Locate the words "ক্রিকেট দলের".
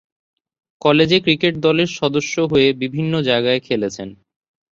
1.19-1.89